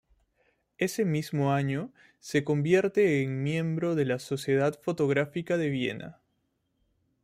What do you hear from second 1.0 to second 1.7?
mismo